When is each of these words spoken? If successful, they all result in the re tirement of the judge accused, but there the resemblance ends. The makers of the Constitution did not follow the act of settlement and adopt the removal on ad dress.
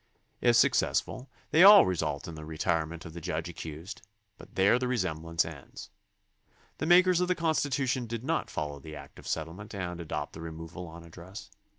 If 0.41 0.55
successful, 0.55 1.29
they 1.51 1.61
all 1.63 1.85
result 1.85 2.27
in 2.27 2.33
the 2.33 2.43
re 2.43 2.57
tirement 2.57 3.05
of 3.05 3.13
the 3.13 3.21
judge 3.21 3.47
accused, 3.47 4.01
but 4.35 4.55
there 4.55 4.79
the 4.79 4.87
resemblance 4.87 5.45
ends. 5.45 5.91
The 6.79 6.87
makers 6.87 7.21
of 7.21 7.27
the 7.27 7.35
Constitution 7.35 8.07
did 8.07 8.23
not 8.23 8.49
follow 8.49 8.79
the 8.79 8.95
act 8.95 9.19
of 9.19 9.27
settlement 9.27 9.75
and 9.75 10.01
adopt 10.01 10.33
the 10.33 10.41
removal 10.41 10.87
on 10.87 11.03
ad 11.05 11.11
dress. 11.11 11.51